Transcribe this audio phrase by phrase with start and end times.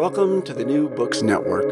[0.00, 1.68] Welcome to the New Books Network.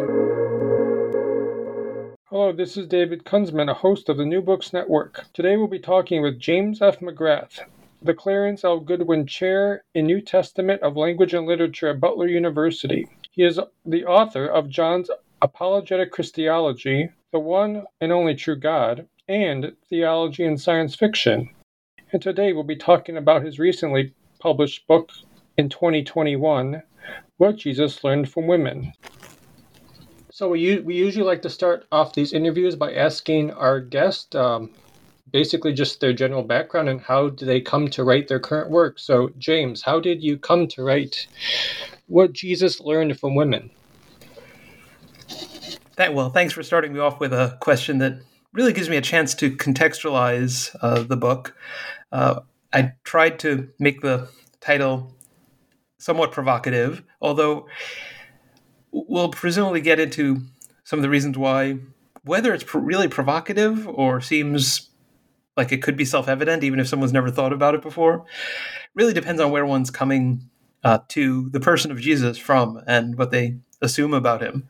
[2.27, 5.25] Hello, this is David Kunzman, a host of the New Books Network.
[5.33, 7.01] Today we'll be talking with James F.
[7.01, 7.61] McGrath,
[8.03, 8.81] the Clarence L.
[8.81, 13.09] Goodwin Chair in New Testament of Language and Literature at Butler University.
[13.31, 15.11] He is the author of John's
[15.41, 21.49] Apologetic Christology, The One and Only True God, and Theology and Science Fiction.
[22.13, 25.13] And today we'll be talking about his recently published book
[25.59, 26.83] in 2021,
[27.37, 28.93] What Jesus Learned from Women.
[30.31, 34.71] So we, we usually like to start off these interviews by asking our guest um,
[35.33, 39.01] basically just their general background and how do they come to write their current work.
[39.01, 41.27] So James, how did you come to write
[42.07, 43.71] What Jesus Learned from Women?
[45.97, 48.21] That, well, thanks for starting me off with a question that
[48.53, 51.57] really gives me a chance to contextualize uh, the book.
[52.13, 52.41] Uh,
[52.73, 54.29] I tried to make the
[54.61, 55.18] title
[55.99, 57.67] somewhat provocative, although
[58.93, 60.43] we'll presumably get into
[60.85, 61.79] some of the reasons why,
[62.25, 64.89] whether it's really provocative or seems
[65.57, 68.25] like it could be self evident, even if someone's never thought about it before,
[68.95, 70.49] really depends on where one's coming
[70.85, 74.69] uh, to the person of Jesus from and what they assume about him.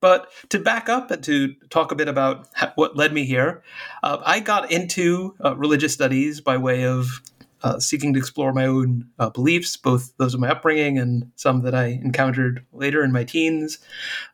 [0.00, 3.62] But to back up and to talk a bit about what led me here,
[4.02, 7.20] uh, I got into uh, religious studies by way of
[7.62, 11.62] uh, seeking to explore my own uh, beliefs, both those of my upbringing and some
[11.62, 13.78] that I encountered later in my teens,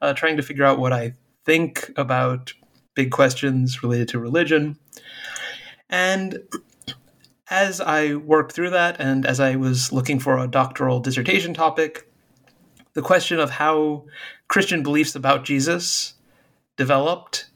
[0.01, 2.53] uh, trying to figure out what I think about
[2.95, 4.79] big questions related to religion.
[5.89, 6.41] And
[7.50, 12.10] as I worked through that, and as I was looking for a doctoral dissertation topic,
[12.95, 14.05] the question of how
[14.49, 16.15] Christian beliefs about Jesus
[16.77, 17.47] developed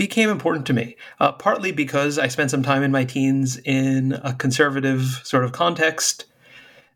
[0.00, 4.18] became important to me, uh, partly because I spent some time in my teens in
[4.24, 6.24] a conservative sort of context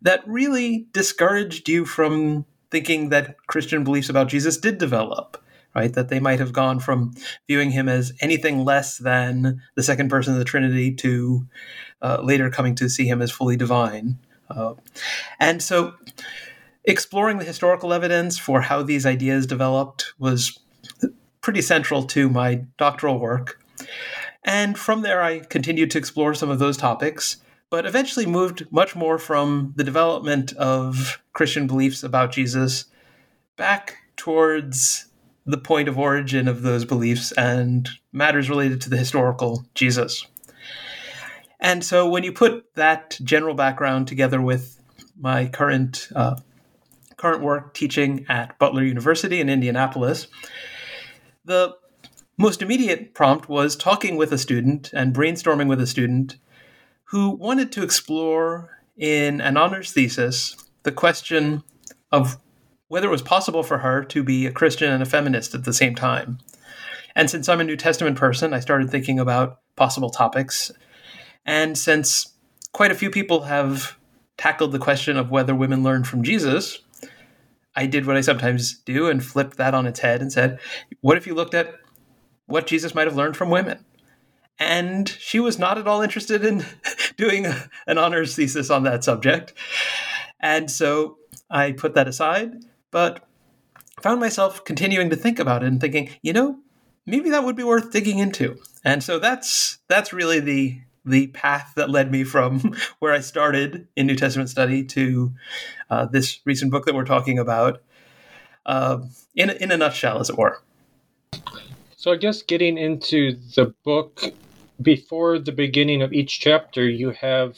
[0.00, 5.36] that really discouraged you from thinking that Christian beliefs about Jesus did develop,
[5.74, 5.92] right?
[5.92, 7.12] That they might have gone from
[7.46, 11.46] viewing him as anything less than the second person of the Trinity to
[12.00, 14.16] uh, later coming to see him as fully divine.
[14.48, 14.72] Uh,
[15.38, 15.92] and so
[16.86, 20.58] exploring the historical evidence for how these ideas developed was
[21.44, 23.60] pretty central to my doctoral work.
[24.42, 27.36] And from there, I continued to explore some of those topics,
[27.68, 32.86] but eventually moved much more from the development of Christian beliefs about Jesus
[33.56, 35.06] back towards
[35.44, 40.26] the point of origin of those beliefs and matters related to the historical Jesus.
[41.60, 44.80] And so when you put that general background together with
[45.20, 46.36] my current uh,
[47.18, 50.26] current work teaching at Butler University in Indianapolis,
[51.44, 51.74] the
[52.36, 56.36] most immediate prompt was talking with a student and brainstorming with a student
[57.04, 61.62] who wanted to explore in an honors thesis the question
[62.10, 62.38] of
[62.88, 65.72] whether it was possible for her to be a Christian and a feminist at the
[65.72, 66.38] same time.
[67.14, 70.72] And since I'm a New Testament person, I started thinking about possible topics.
[71.46, 72.34] And since
[72.72, 73.96] quite a few people have
[74.36, 76.80] tackled the question of whether women learn from Jesus,
[77.76, 80.60] I did what I sometimes do and flipped that on its head and said,
[81.00, 81.74] what if you looked at
[82.46, 83.84] what Jesus might have learned from women?
[84.58, 86.64] And she was not at all interested in
[87.16, 87.46] doing
[87.86, 89.52] an honors thesis on that subject.
[90.40, 91.18] And so
[91.50, 93.26] I put that aside, but
[94.00, 96.58] found myself continuing to think about it and thinking, you know,
[97.06, 98.56] maybe that would be worth digging into.
[98.84, 103.88] And so that's that's really the the path that led me from where I started
[103.96, 105.32] in New Testament study to
[105.90, 107.82] uh, this recent book that we're talking about,
[108.66, 108.98] uh,
[109.34, 110.60] in, in a nutshell, as it were.
[111.96, 114.22] So, I guess getting into the book,
[114.80, 117.56] before the beginning of each chapter, you have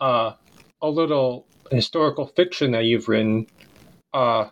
[0.00, 0.32] uh,
[0.80, 3.46] a little historical fiction that you've written.
[4.12, 4.50] Uh,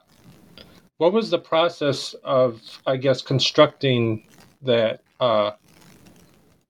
[0.99, 4.27] what was the process of, I guess, constructing
[4.63, 5.53] that uh,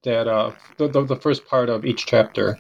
[0.02, 2.58] that uh, the, the, the first part of each chapter.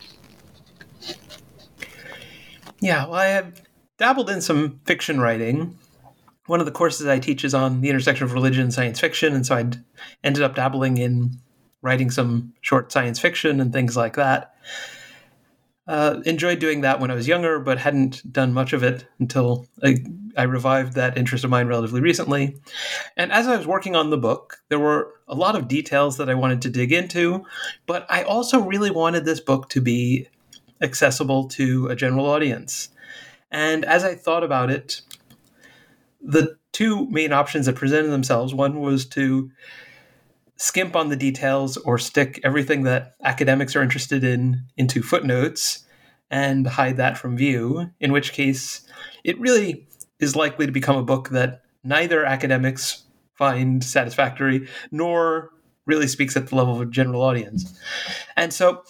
[2.80, 3.62] Yeah, well, I have
[3.98, 5.78] dabbled in some fiction writing.
[6.46, 9.34] One of the courses I teach is on the intersection of religion and science fiction,
[9.34, 9.70] and so I
[10.24, 11.38] ended up dabbling in
[11.82, 14.54] writing some short science fiction and things like that.
[15.90, 19.66] Uh, enjoyed doing that when I was younger, but hadn't done much of it until
[19.82, 19.96] I,
[20.36, 22.56] I revived that interest of mine relatively recently.
[23.16, 26.30] And as I was working on the book, there were a lot of details that
[26.30, 27.44] I wanted to dig into,
[27.86, 30.28] but I also really wanted this book to be
[30.80, 32.90] accessible to a general audience.
[33.50, 35.02] And as I thought about it,
[36.22, 39.50] the two main options that presented themselves one was to
[40.60, 45.86] skimp on the details or stick everything that academics are interested in into footnotes
[46.30, 48.82] and hide that from view, in which case
[49.24, 55.48] it really is likely to become a book that neither academics find satisfactory nor
[55.86, 57.74] really speaks at the level of a general audience.
[58.36, 58.82] And so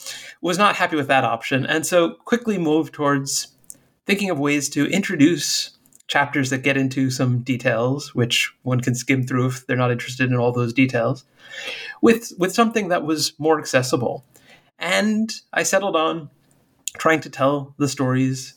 [0.43, 3.47] was not happy with that option and so quickly moved towards
[4.07, 5.79] thinking of ways to introduce
[6.11, 10.29] chapters that get into some details, which one can skim through if they're not interested
[10.29, 11.25] in all those details,
[12.03, 14.25] with with something that was more accessible.
[14.79, 16.29] And I settled on
[16.99, 18.55] trying to tell the stories,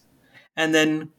[0.57, 1.11] and then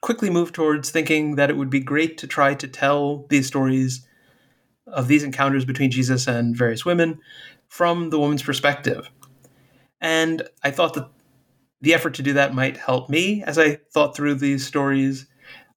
[0.00, 4.06] quickly moved towards thinking that it would be great to try to tell these stories
[4.86, 7.20] of these encounters between Jesus and various women
[7.68, 9.10] from the woman's perspective.
[10.00, 11.08] And I thought that
[11.80, 15.26] the effort to do that might help me as I thought through these stories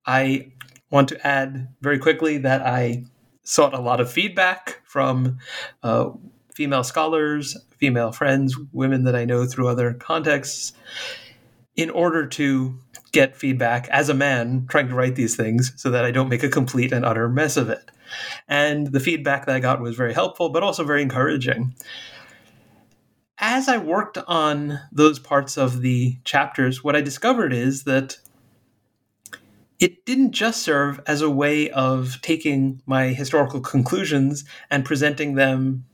[0.07, 0.53] I
[0.89, 3.03] want to add very quickly that I
[3.43, 5.37] sought a lot of feedback from
[5.83, 6.09] uh,
[6.55, 10.73] female scholars, female friends, women that I know through other contexts,
[11.75, 12.79] in order to
[13.11, 16.43] get feedback as a man trying to write these things so that I don't make
[16.43, 17.91] a complete and utter mess of it.
[18.47, 21.75] And the feedback that I got was very helpful, but also very encouraging.
[23.39, 28.17] As I worked on those parts of the chapters, what I discovered is that
[29.79, 35.85] it didn't just serve as a way of taking my historical conclusions and presenting them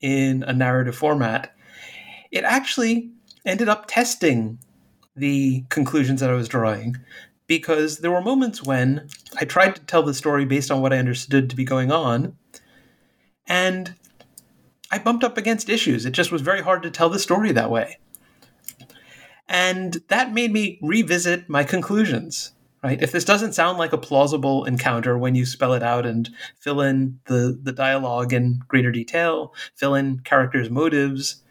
[0.00, 1.54] in a narrative format.
[2.30, 3.10] It actually
[3.46, 4.58] ended up testing
[5.16, 6.96] the conclusions that I was drawing
[7.46, 9.08] because there were moments when
[9.38, 12.36] I tried to tell the story based on what I understood to be going on,
[13.46, 13.94] and
[14.90, 16.06] I bumped up against issues.
[16.06, 17.98] It just was very hard to tell the story that way.
[19.48, 22.52] And that made me revisit my conclusions
[22.82, 23.00] right?
[23.00, 26.80] If this doesn't sound like a plausible encounter when you spell it out and fill
[26.80, 31.42] in the, the dialogue in greater detail, fill in characters' motives,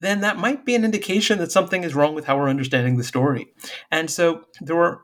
[0.00, 3.04] then that might be an indication that something is wrong with how we're understanding the
[3.04, 3.46] story.
[3.90, 5.02] And so there were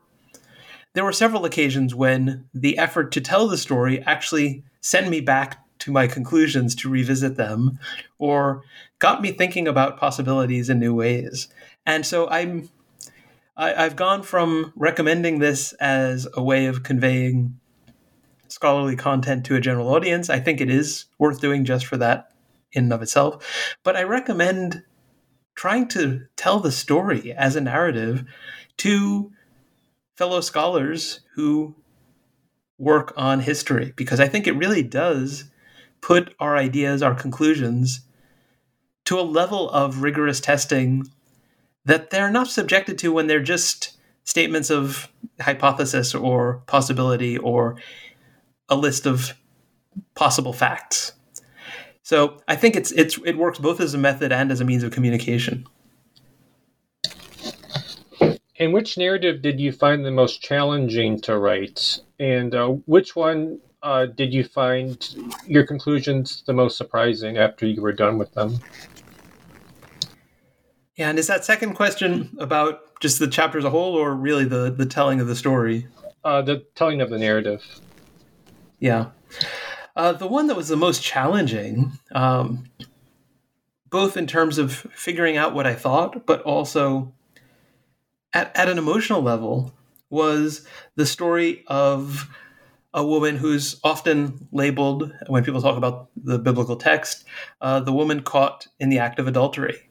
[0.93, 5.65] there were several occasions when the effort to tell the story actually sent me back
[5.79, 7.79] to my conclusions to revisit them
[8.19, 8.63] or
[8.99, 11.49] got me thinking about possibilities in new ways.
[11.87, 12.69] And so I'm
[13.61, 17.61] I, I've gone from recommending this as a way of conveying
[18.49, 20.31] scholarly content to a general audience.
[20.31, 22.33] I think it is worth doing just for that
[22.73, 23.77] in and of itself.
[23.85, 24.83] But I recommend
[25.55, 28.25] trying to tell the story as a narrative
[28.79, 29.31] to
[30.17, 31.75] fellow scholars who
[32.79, 35.45] work on history, because I think it really does
[36.01, 38.07] put our ideas, our conclusions,
[39.05, 41.05] to a level of rigorous testing
[41.85, 45.09] that they're not subjected to when they're just statements of
[45.41, 47.77] hypothesis or possibility or
[48.69, 49.35] a list of
[50.15, 51.13] possible facts.
[52.03, 54.83] So I think it's it's it works both as a method and as a means
[54.83, 55.67] of communication.
[58.59, 62.01] And which narrative did you find the most challenging to write?
[62.19, 65.09] And uh, which one uh, did you find
[65.47, 68.59] your conclusions the most surprising after you were done with them?
[71.01, 74.45] Yeah, and is that second question about just the chapter as a whole, or really
[74.45, 75.87] the the telling of the story?
[76.23, 77.65] Uh, the telling of the narrative.
[78.81, 79.07] Yeah,
[79.97, 82.67] uh, the one that was the most challenging, um,
[83.89, 87.15] both in terms of figuring out what I thought, but also
[88.35, 89.73] at at an emotional level,
[90.11, 90.67] was
[90.97, 92.29] the story of
[92.93, 97.25] a woman who's often labeled when people talk about the biblical text,
[97.63, 99.87] uh, the woman caught in the act of adultery.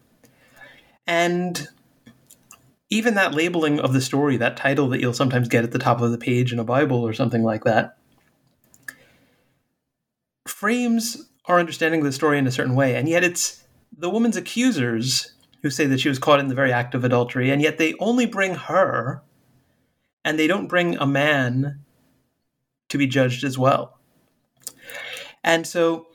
[1.10, 1.68] And
[2.92, 6.01] even that labeling of the story, that title that you'll sometimes get at the top
[6.01, 7.98] of the page in a Bible or something like that,
[10.48, 12.96] frames our understanding of the story in a certain way.
[12.96, 16.72] And yet it's the woman's accusers who say that she was caught in the very
[16.72, 19.24] act of adultery, and yet they only bring her
[20.24, 21.80] and they don't bring a man
[22.89, 23.98] to be judged as well.
[25.44, 26.06] And so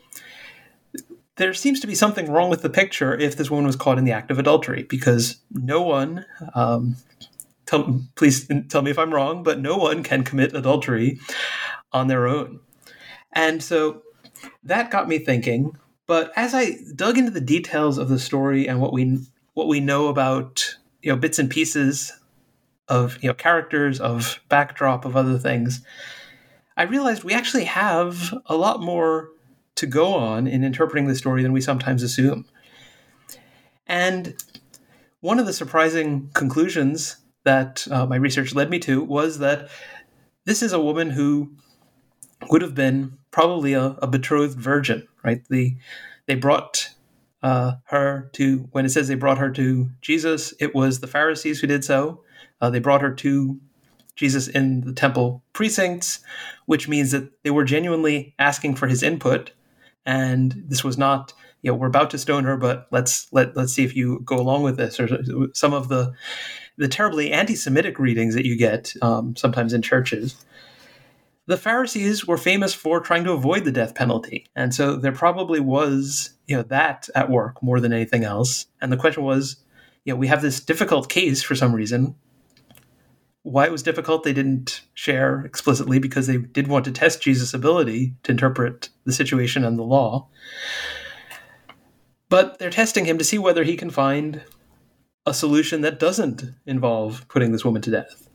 [1.36, 4.04] there seems to be something wrong with the picture if this woman was caught in
[4.04, 6.24] the act of adultery because no one
[6.54, 6.96] um,
[7.66, 11.18] tell, please tell me if i'm wrong but no one can commit adultery
[11.92, 12.60] on their own.
[13.32, 14.02] And so
[14.62, 15.76] that got me thinking
[16.06, 19.18] but as i dug into the details of the story and what we
[19.54, 22.12] what we know about you know bits and pieces
[22.88, 25.80] of you know characters, of backdrop, of other things,
[26.76, 29.28] I realized we actually have a lot more
[29.76, 32.46] to go on in interpreting the story than we sometimes assume.
[33.86, 34.34] And
[35.20, 39.68] one of the surprising conclusions that uh, my research led me to was that
[40.44, 41.52] this is a woman who
[42.50, 45.42] would have been probably a, a betrothed virgin, right?
[45.48, 45.76] The
[46.26, 46.90] they brought
[47.42, 51.60] uh, her to when it says they brought her to Jesus, it was the Pharisees
[51.60, 52.22] who did so.
[52.60, 53.60] Uh, they brought her to
[54.16, 56.20] Jesus in the temple precincts,
[56.66, 59.50] which means that they were genuinely asking for his input,
[60.06, 61.32] and this was not
[61.62, 64.36] you know we're about to stone her, but let's let let's see if you go
[64.36, 65.08] along with this, or
[65.54, 66.12] some of the
[66.76, 70.44] the terribly anti-Semitic readings that you get um, sometimes in churches
[71.46, 74.46] the Pharisees were famous for trying to avoid the death penalty.
[74.56, 78.66] And so there probably was, you know, that at work more than anything else.
[78.80, 79.56] And the question was,
[80.04, 82.14] you know, we have this difficult case for some reason.
[83.44, 87.54] Why it was difficult, they didn't share explicitly because they did want to test Jesus'
[87.54, 90.28] ability to interpret the situation and the law.
[92.30, 94.42] But they're testing him to see whether he can find
[95.26, 98.28] a solution that doesn't involve putting this woman to death.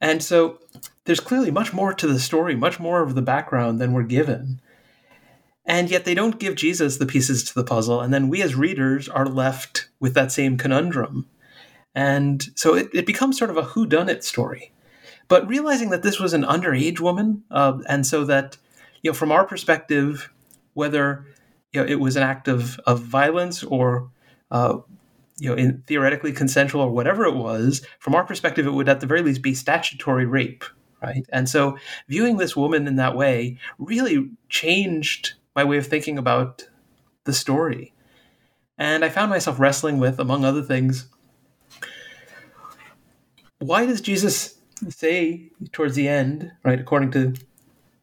[0.00, 0.58] And so
[1.04, 4.60] there's clearly much more to the story, much more of the background than we're given.
[5.64, 8.54] And yet they don't give Jesus the pieces to the puzzle, and then we as
[8.54, 11.26] readers are left with that same conundrum.
[11.94, 14.72] And so it, it becomes sort of a whodunit story.
[15.28, 18.58] But realizing that this was an underage woman, uh, and so that,
[19.02, 20.30] you know, from our perspective,
[20.74, 21.26] whether
[21.72, 24.10] you know, it was an act of, of violence or
[24.50, 24.78] uh,
[25.38, 29.00] you know, in theoretically consensual or whatever it was, from our perspective, it would at
[29.00, 30.64] the very least be statutory rape,
[31.02, 31.26] right?
[31.30, 31.76] And so
[32.08, 36.68] viewing this woman in that way really changed my way of thinking about
[37.24, 37.92] the story.
[38.78, 41.08] And I found myself wrestling with, among other things,
[43.66, 47.34] why does Jesus say towards the end, right, according to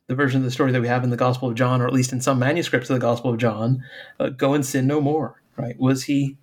[0.08, 1.94] the version of the story that we have in the Gospel of John, or at
[1.94, 3.84] least in some manuscripts of the Gospel of John,
[4.20, 5.80] uh, go and sin no more, right?
[5.80, 6.38] Was he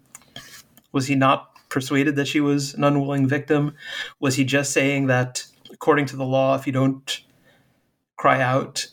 [0.93, 3.75] was he not persuaded that she was an unwilling victim?
[4.21, 7.21] Was he just saying that, according to the law, if you don't
[8.17, 8.87] cry out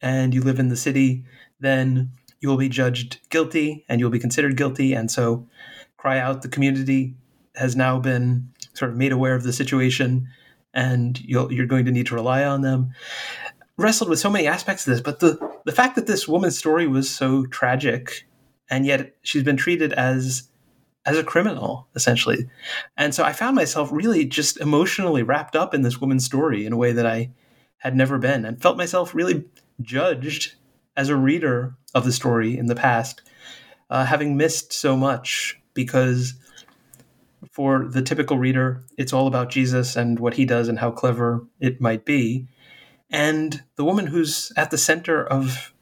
[0.00, 1.24] and you live in the city,
[1.58, 4.92] then you will be judged guilty and you'll be considered guilty.
[4.92, 5.48] And so,
[5.96, 6.42] cry out.
[6.42, 7.14] The community
[7.56, 10.28] has now been sort of made aware of the situation
[10.72, 12.90] and you are going to need to rely on them.
[13.76, 16.86] Wrestled with so many aspects of this, but the, the fact that this woman's story
[16.86, 18.26] was so tragic
[18.68, 20.48] and yet she's been treated as
[21.06, 22.48] as a criminal, essentially.
[22.96, 26.72] And so I found myself really just emotionally wrapped up in this woman's story in
[26.72, 27.30] a way that I
[27.78, 29.44] had never been and felt myself really
[29.82, 30.54] judged
[30.96, 33.20] as a reader of the story in the past,
[33.90, 36.34] uh, having missed so much because
[37.52, 41.46] for the typical reader, it's all about Jesus and what he does and how clever
[41.60, 42.48] it might be.
[43.10, 45.72] And the woman who's at the center of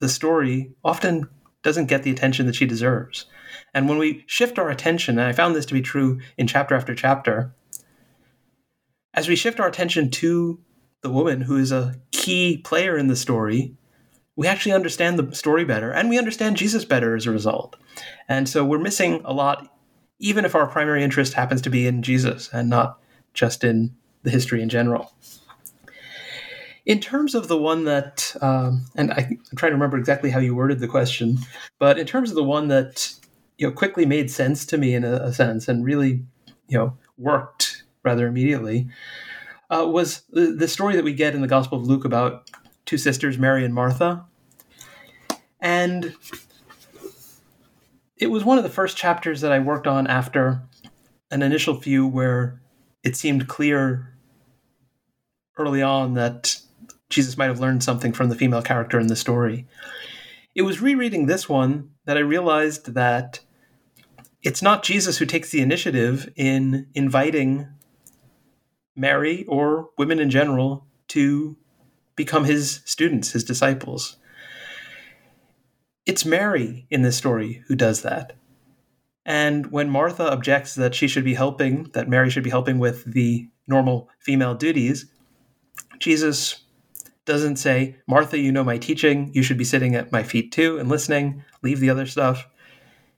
[0.00, 1.28] the story often
[1.62, 3.26] doesn't get the attention that she deserves.
[3.74, 6.74] And when we shift our attention, and I found this to be true in chapter
[6.74, 7.54] after chapter,
[9.14, 10.60] as we shift our attention to
[11.02, 13.74] the woman who is a key player in the story,
[14.36, 17.76] we actually understand the story better and we understand Jesus better as a result.
[18.28, 19.68] And so we're missing a lot,
[20.20, 23.00] even if our primary interest happens to be in Jesus and not
[23.34, 25.12] just in the history in general.
[26.86, 30.38] In terms of the one that, um, and I, am trying to remember exactly how
[30.38, 31.38] you worded the question,
[31.78, 33.12] but in terms of the one that
[33.58, 36.22] you know quickly made sense to me in a, a sense and really
[36.68, 38.88] you know worked rather immediately
[39.70, 42.50] uh, was the, the story that we get in the Gospel of Luke about
[42.86, 44.24] two sisters, Mary and Martha.
[45.60, 46.16] And
[48.20, 50.62] it was one of the first chapters that I worked on after
[51.30, 52.60] an initial few where
[53.02, 54.14] it seemed clear
[55.56, 56.60] early on that
[57.08, 59.66] Jesus might have learned something from the female character in the story.
[60.54, 63.40] It was rereading this one that I realized that
[64.42, 67.68] it's not Jesus who takes the initiative in inviting
[68.94, 71.56] Mary or women in general to
[72.16, 74.16] become his students, his disciples.
[76.06, 78.32] It's Mary in this story who does that.
[79.24, 83.04] And when Martha objects that she should be helping, that Mary should be helping with
[83.04, 85.06] the normal female duties,
[85.98, 86.64] Jesus
[87.26, 89.30] doesn't say, Martha, you know my teaching.
[89.34, 91.44] You should be sitting at my feet too and listening.
[91.62, 92.48] Leave the other stuff.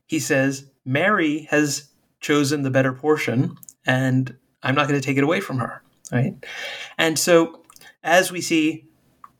[0.06, 1.88] He says, Mary has
[2.20, 5.82] chosen the better portion, and I'm not going to take it away from her.
[6.10, 6.34] Right.
[6.98, 7.62] And so,
[8.02, 8.84] as we see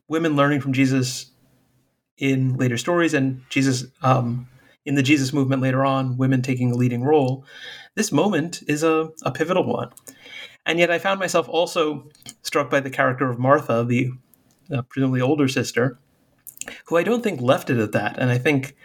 [0.08, 1.31] women learning from Jesus
[2.18, 4.48] in later stories, and Jesus um,
[4.84, 7.44] in the Jesus movement later on, women taking a leading role,
[7.94, 9.90] this moment is a, a pivotal one.
[10.66, 12.08] And yet I found myself also
[12.42, 14.10] struck by the character of Martha, the
[14.72, 15.98] uh, presumably older sister,
[16.86, 18.18] who I don't think left it at that.
[18.18, 18.76] And I think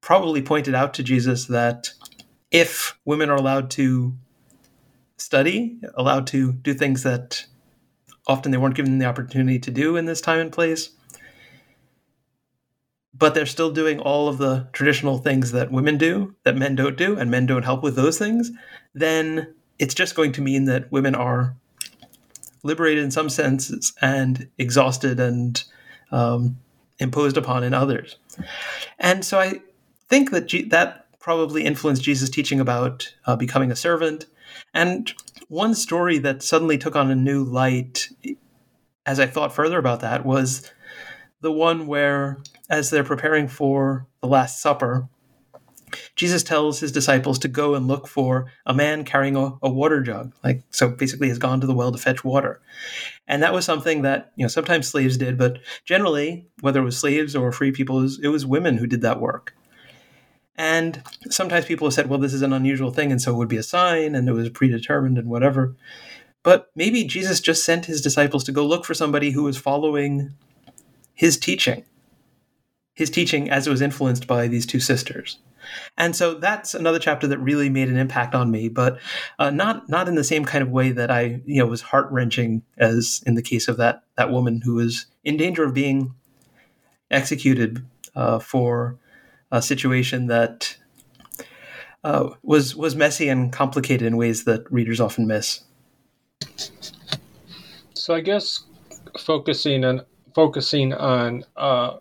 [0.00, 1.90] probably pointed out to Jesus that
[2.50, 4.14] if women are allowed to
[5.16, 7.46] study, allowed to do things that
[8.26, 10.90] often they weren't given the opportunity to do in this time and place,
[13.16, 16.96] but they're still doing all of the traditional things that women do that men don't
[16.96, 18.50] do, and men don't help with those things,
[18.94, 21.56] then it's just going to mean that women are
[22.62, 25.64] liberated in some senses and exhausted and
[26.10, 26.58] um,
[26.98, 28.16] imposed upon in others.
[28.98, 29.60] And so I
[30.08, 34.26] think that G- that probably influenced Jesus' teaching about uh, becoming a servant.
[34.72, 35.12] And
[35.48, 38.08] one story that suddenly took on a new light
[39.06, 40.70] as I thought further about that was
[41.44, 42.38] the one where,
[42.70, 45.08] as they're preparing for the Last Supper,
[46.16, 50.00] Jesus tells his disciples to go and look for a man carrying a, a, water
[50.00, 52.62] jug, like so basically has gone to the well to fetch water.
[53.28, 56.98] And that was something that, you know, sometimes slaves did, but generally, whether it was
[56.98, 59.54] slaves or free people, it was, it was women who did that work.
[60.56, 63.48] And sometimes people have said, well, this is an unusual thing, and so it would
[63.48, 65.76] be a sign, and it was predetermined and whatever.
[66.42, 70.34] But maybe Jesus just sent his disciples to go look for somebody who was following
[71.14, 71.84] his teaching,
[72.94, 75.38] his teaching as it was influenced by these two sisters.
[75.96, 78.98] And so that's another chapter that really made an impact on me, but
[79.38, 82.10] uh, not not in the same kind of way that I you know was heart
[82.10, 86.14] wrenching as in the case of that that woman who was in danger of being
[87.10, 88.98] executed uh, for
[89.50, 90.76] a situation that
[92.02, 95.60] uh, was was messy and complicated in ways that readers often miss.
[97.94, 98.64] So I guess
[99.18, 100.02] focusing on
[100.34, 101.96] focusing on uh,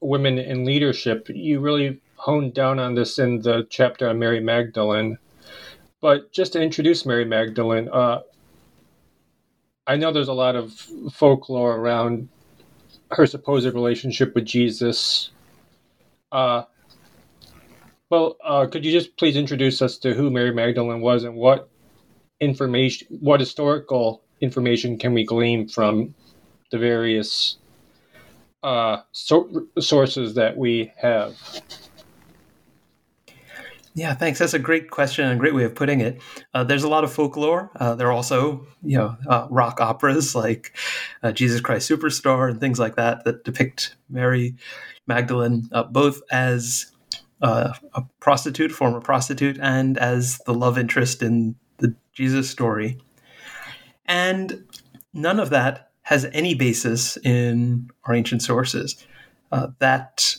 [0.00, 5.18] women in leadership, you really honed down on this in the chapter on Mary Magdalene.
[6.00, 8.20] But just to introduce Mary Magdalene, uh,
[9.86, 10.72] I know there's a lot of
[11.12, 12.28] folklore around
[13.10, 15.30] her supposed relationship with Jesus.
[16.30, 16.64] Uh,
[18.10, 21.68] well, uh, could you just please introduce us to who Mary Magdalene was and what
[22.40, 26.14] information, what historical information can we glean from
[26.70, 27.56] the various
[28.62, 31.36] uh, so- sources that we have?
[33.94, 34.38] Yeah, thanks.
[34.38, 36.20] That's a great question and a great way of putting it.
[36.54, 37.70] Uh, there's a lot of folklore.
[37.74, 40.76] Uh, there are also, you know, uh, rock operas like
[41.24, 44.54] uh, Jesus Christ Superstar and things like that that depict Mary
[45.08, 46.92] Magdalene uh, both as
[47.42, 52.98] uh, a prostitute, former prostitute, and as the love interest in the Jesus story.
[54.06, 54.64] And
[55.12, 59.06] none of that has any basis in our ancient sources.
[59.78, 60.36] that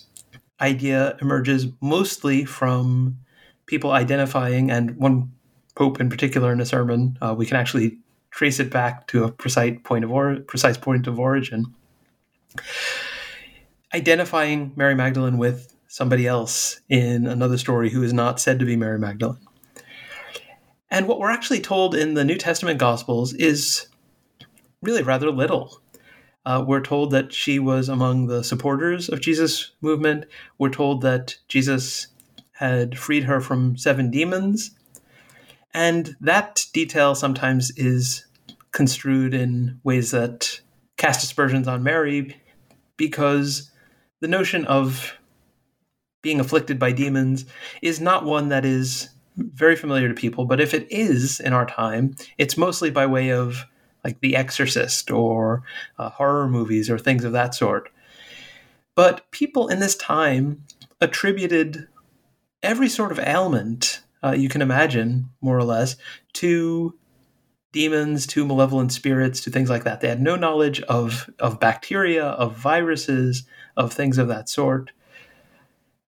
[0.60, 3.20] idea emerges mostly from
[3.68, 5.32] people identifying, and one
[5.76, 8.00] pope in particular in a sermon, uh, we can actually
[8.32, 11.66] trace it back to a precise point of or- precise point of origin.
[13.94, 18.76] Identifying Mary Magdalene with somebody else in another story who is not said to be
[18.76, 19.38] Mary Magdalene.
[20.90, 23.89] And what we're actually told in the New Testament Gospels is
[24.82, 25.82] really rather little.
[26.46, 30.26] Uh, we're told that she was among the supporters of Jesus' movement.
[30.58, 32.08] We're told that Jesus
[32.54, 34.72] had freed her from seven demons.
[35.74, 38.26] And that detail sometimes is
[38.72, 40.60] construed in ways that
[40.98, 42.36] cast aspersions on Mary
[42.98, 43.72] because
[44.20, 45.14] the notion of
[46.22, 47.46] being afflicted by demons
[47.82, 50.46] is not one that is very familiar to people.
[50.46, 53.66] But if it is in our time, it's mostly by way of
[54.04, 55.64] like The Exorcist or
[55.98, 57.90] uh, horror movies or things of that sort.
[58.96, 60.64] But people in this time
[61.02, 61.88] attributed
[62.62, 65.96] every sort of ailment uh, you can imagine, more or less,
[66.34, 66.98] to
[67.72, 70.02] demons, to malevolent spirits, to things like that.
[70.02, 73.44] They had no knowledge of of bacteria, of viruses,
[73.78, 74.92] of things of that sort.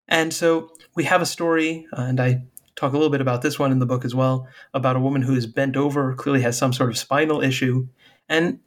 [0.08, 2.42] And so we have a story, uh, and I
[2.76, 5.22] talk a little bit about this one in the book as well, about a woman
[5.22, 7.86] who is bent over, clearly has some sort of spinal issue,
[8.28, 8.58] and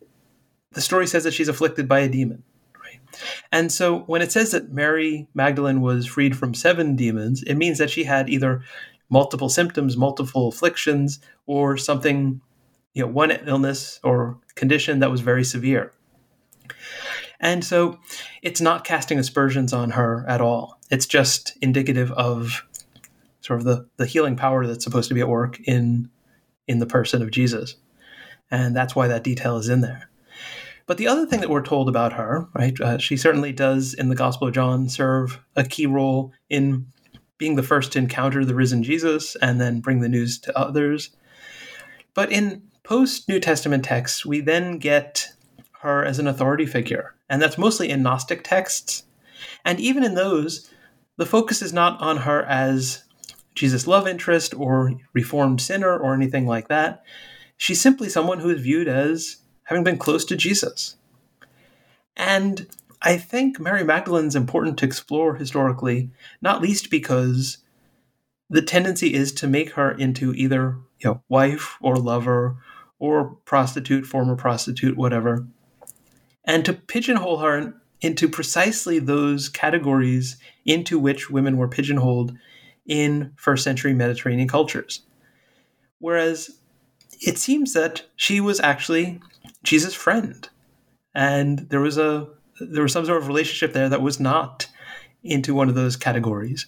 [0.72, 2.44] the story says that she's afflicted by a demon.
[3.52, 7.78] And so when it says that Mary Magdalene was freed from seven demons, it means
[7.78, 8.62] that she had either
[9.10, 12.42] multiple symptoms, multiple afflictions, or something,
[12.94, 15.94] you know, one illness or condition that was very severe.
[17.40, 18.00] And so
[18.42, 20.80] it's not casting aspersions on her at all.
[20.90, 22.66] It's just indicative of
[23.46, 26.10] sort of the, the healing power that's supposed to be at work in
[26.68, 27.76] in the person of Jesus.
[28.50, 30.10] And that's why that detail is in there.
[30.88, 34.10] But the other thing that we're told about her, right, uh, she certainly does in
[34.10, 36.88] the Gospel of John serve a key role in
[37.38, 41.12] being the first to encounter the risen Jesus and then bring the news to others.
[42.14, 45.30] But in post New Testament texts, we then get
[45.82, 49.04] her as an authority figure, and that's mostly in Gnostic texts.
[49.64, 50.70] And even in those,
[51.18, 53.05] the focus is not on her as
[53.56, 57.04] Jesus' love interest or reformed sinner or anything like that.
[57.58, 60.98] She's simply someone who is viewed as having been close to Jesus.
[62.16, 62.68] And
[63.02, 67.60] I think Mary Magdalene's important to explore historically, not least because
[68.50, 72.58] the tendency is to make her into either you know wife or lover
[73.00, 75.48] or prostitute, former prostitute, whatever,
[76.46, 82.38] and to pigeonhole her into precisely those categories into which women were pigeonholed
[82.86, 85.02] in first century Mediterranean cultures.
[86.00, 86.58] Whereas
[87.22, 89.20] it seems that she was actually
[89.64, 90.48] Jesus' friend,
[91.14, 92.28] and there was a
[92.60, 94.68] there was some sort of relationship there that was not
[95.24, 96.68] into one of those categories.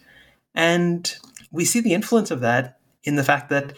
[0.53, 1.15] And
[1.51, 3.73] we see the influence of that in the fact that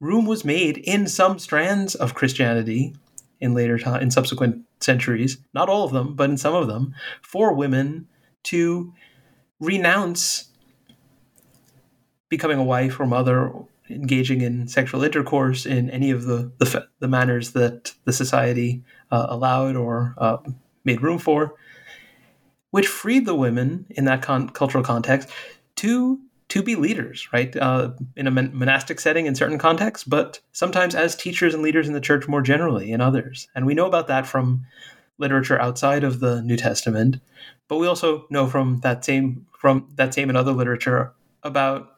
[0.00, 2.94] room was made in some strands of Christianity
[3.40, 6.94] in later time in subsequent centuries, not all of them, but in some of them,
[7.22, 8.06] for women
[8.44, 8.92] to
[9.60, 10.50] renounce
[12.36, 13.52] becoming a wife or mother,
[13.88, 19.26] engaging in sexual intercourse in any of the the, the manners that the society uh,
[19.28, 20.38] allowed or uh,
[20.84, 21.54] made room for,
[22.70, 25.28] which freed the women in that con- cultural context
[25.76, 26.18] to
[26.48, 27.56] to be leaders, right?
[27.56, 31.94] Uh, in a monastic setting in certain contexts, but sometimes as teachers and leaders in
[31.94, 33.48] the church more generally in others.
[33.54, 34.66] And we know about that from
[35.18, 37.20] literature outside of the New Testament,
[37.68, 41.12] but we also know from that same from that same and other literature
[41.44, 41.93] about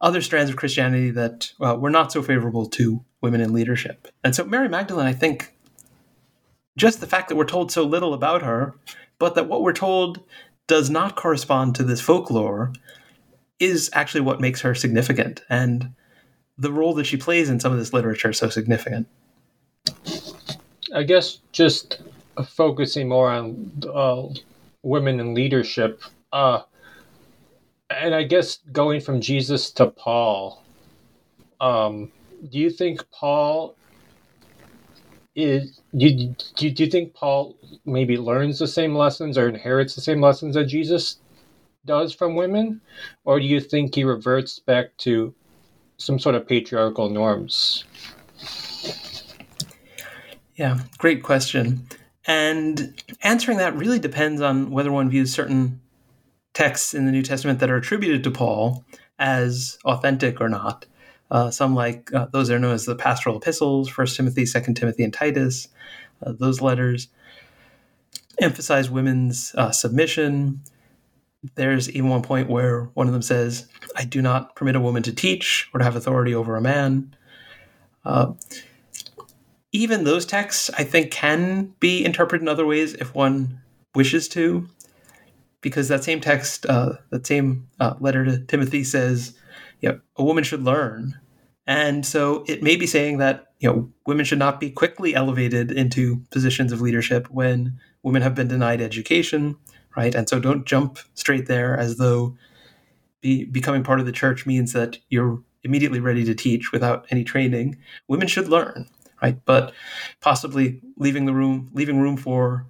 [0.00, 4.08] other strands of Christianity that uh, were not so favorable to women in leadership.
[4.22, 5.54] And so Mary Magdalene, I think,
[6.76, 8.74] just the fact that we're told so little about her,
[9.18, 10.20] but that what we're told
[10.66, 12.72] does not correspond to this folklore
[13.58, 15.94] is actually what makes her significant and
[16.58, 19.06] the role that she plays in some of this literature is so significant.
[20.94, 22.00] I guess just
[22.48, 24.28] focusing more on uh,
[24.82, 26.62] women in leadership, uh,
[27.90, 30.62] and I guess going from Jesus to Paul,
[31.60, 32.10] um,
[32.50, 33.76] do you think Paul
[35.34, 40.00] is do you, do you think Paul maybe learns the same lessons or inherits the
[40.00, 41.18] same lessons that Jesus
[41.84, 42.80] does from women,
[43.24, 45.34] or do you think he reverts back to
[45.98, 47.84] some sort of patriarchal norms?
[50.56, 51.86] Yeah, great question.
[52.26, 55.80] And answering that really depends on whether one views certain
[56.56, 58.82] texts in the New Testament that are attributed to Paul
[59.18, 60.86] as authentic or not.
[61.30, 65.04] Uh, some like uh, those are known as the pastoral epistles, First Timothy, Second Timothy,
[65.04, 65.68] and Titus.
[66.24, 67.08] Uh, those letters
[68.40, 70.62] emphasize women's uh, submission.
[71.56, 75.02] There's even one point where one of them says, "I do not permit a woman
[75.02, 77.14] to teach or to have authority over a man."
[78.02, 78.32] Uh,
[79.72, 83.60] even those texts, I think, can be interpreted in other ways if one
[83.94, 84.68] wishes to,
[85.60, 87.68] because that same text, uh, that same
[88.00, 89.36] letter to Timothy says
[89.80, 91.18] you know, a woman should learn.
[91.66, 95.72] And so it may be saying that, you know, women should not be quickly elevated
[95.72, 99.56] into positions of leadership when women have been denied education,
[99.96, 100.14] right?
[100.14, 102.36] And so don't jump straight there as though
[103.20, 107.24] be, becoming part of the church means that you're immediately ready to teach without any
[107.24, 107.78] training.
[108.06, 108.88] Women should learn,
[109.20, 109.38] right?
[109.44, 109.72] But
[110.20, 112.66] possibly leaving the room, leaving room for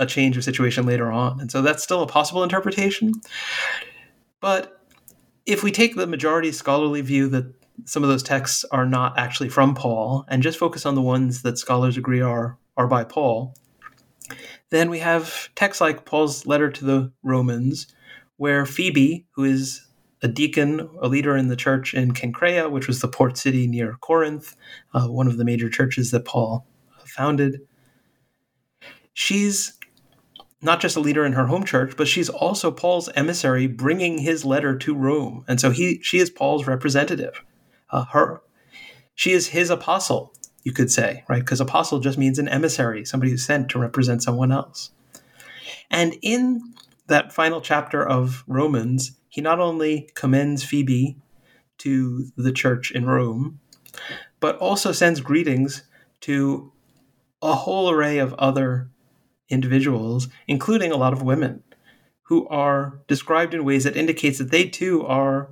[0.00, 1.40] a change of situation later on.
[1.40, 3.12] And so that's still a possible interpretation.
[4.40, 4.82] But
[5.46, 9.50] if we take the majority scholarly view that some of those texts are not actually
[9.50, 13.54] from Paul and just focus on the ones that scholars agree are are by Paul,
[14.70, 17.86] then we have texts like Paul's letter to the Romans,
[18.36, 19.86] where Phoebe, who is
[20.22, 23.96] a deacon, a leader in the church in Cenchrea, which was the port city near
[24.00, 24.56] Corinth,
[24.94, 26.66] uh, one of the major churches that Paul
[27.04, 27.60] founded,
[29.12, 29.76] she's
[30.62, 34.44] not just a leader in her home church, but she's also Paul's emissary, bringing his
[34.44, 37.42] letter to Rome, and so he she is Paul's representative.
[37.90, 38.42] Uh, her,
[39.14, 41.40] she is his apostle, you could say, right?
[41.40, 44.90] Because apostle just means an emissary, somebody who's sent to represent someone else.
[45.90, 46.74] And in
[47.08, 51.16] that final chapter of Romans, he not only commends Phoebe
[51.78, 53.58] to the church in Rome,
[54.38, 55.82] but also sends greetings
[56.20, 56.72] to
[57.42, 58.90] a whole array of other
[59.50, 61.62] individuals, including a lot of women,
[62.22, 65.48] who are described in ways that indicates that they too are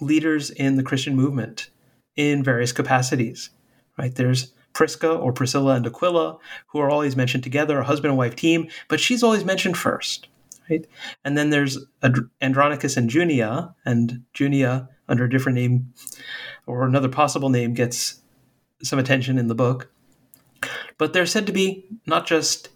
[0.00, 1.70] leaders in the Christian movement
[2.16, 3.50] in various capacities.
[3.96, 4.14] Right?
[4.14, 8.36] There's Prisca or Priscilla and Aquila, who are always mentioned together, a husband and wife
[8.36, 10.28] team, but she's always mentioned first.
[10.70, 10.86] right?
[11.24, 11.78] And then there's
[12.40, 15.92] Andronicus and Junia, and Junia, under a different name
[16.66, 18.20] or another possible name, gets
[18.82, 19.90] some attention in the book.
[20.98, 22.70] But they're said to be not just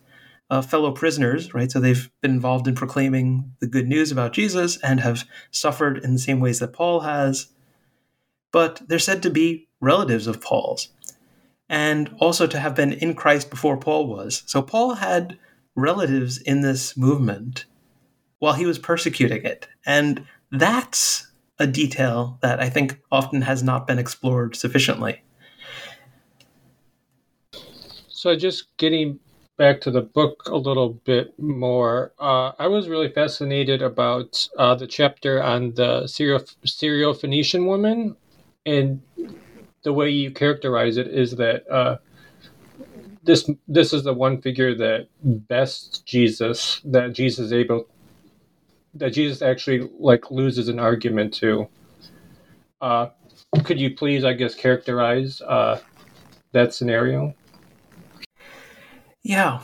[0.51, 1.71] uh, fellow prisoners, right?
[1.71, 6.13] So they've been involved in proclaiming the good news about Jesus and have suffered in
[6.13, 7.49] the same ways that Paul has.
[8.53, 10.89] But they're said to be relatives of Paul's
[11.69, 14.43] and also to have been in Christ before Paul was.
[14.47, 15.39] So Paul had
[15.77, 17.65] relatives in this movement
[18.41, 19.69] while he was persecuting it.
[19.87, 21.29] And that's
[21.61, 25.23] a detail that I think often has not been explored sufficiently.
[28.09, 29.19] So, just getting
[29.61, 34.75] back to the book a little bit more, uh, I was really fascinated about uh,
[34.75, 38.17] the chapter on the Syro Phoenician woman.
[38.65, 39.03] And
[39.83, 41.99] the way you characterize it is that uh,
[43.23, 47.87] this this is the one figure that best Jesus that Jesus is able
[48.95, 51.69] that Jesus actually like loses an argument to.
[52.81, 53.09] Uh,
[53.65, 55.81] could you please, I guess, characterize uh,
[56.53, 57.35] that scenario?
[59.23, 59.61] Yeah.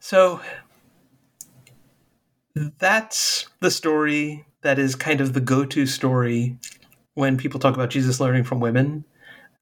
[0.00, 0.40] So
[2.78, 6.58] that's the story that is kind of the go-to story
[7.14, 9.04] when people talk about Jesus learning from women.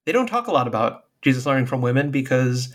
[0.05, 2.73] They don't talk a lot about Jesus learning from women because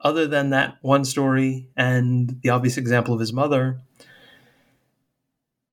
[0.00, 3.80] other than that one story and the obvious example of his mother,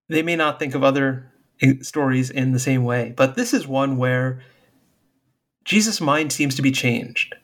[0.09, 1.31] they may not think of other
[1.81, 3.13] stories in the same way.
[3.15, 4.41] But this is one where
[5.63, 7.35] Jesus' mind seems to be changed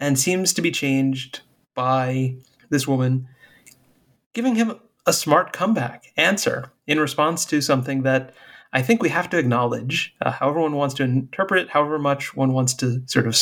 [0.00, 1.42] and seems to be changed
[1.78, 2.34] by
[2.70, 3.28] this woman
[4.32, 8.34] giving him a smart comeback answer in response to something that
[8.72, 12.34] I think we have to acknowledge, uh, however one wants to interpret it, however much
[12.34, 13.38] one wants to sort of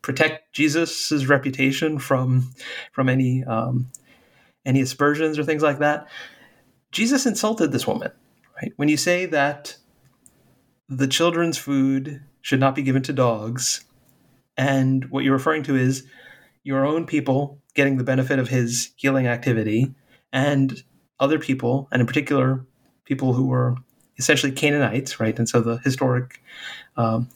[0.00, 2.52] protect Jesus's reputation from
[2.92, 3.90] from any um,
[4.64, 6.06] any aspersions or things like that.
[6.92, 8.12] Jesus insulted this woman,
[8.62, 8.72] right?
[8.76, 9.76] When you say that
[10.88, 13.84] the children's food should not be given to dogs,
[14.56, 16.04] and what you're referring to is
[16.66, 19.94] your own people getting the benefit of his healing activity,
[20.32, 20.82] and
[21.20, 22.66] other people, and in particular
[23.04, 23.76] people who were
[24.18, 25.38] essentially Canaanites, right?
[25.38, 26.42] And so the historic
[26.96, 27.28] um,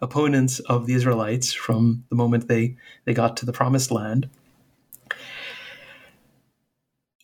[0.00, 4.28] opponents of the Israelites from the moment they, they got to the promised land.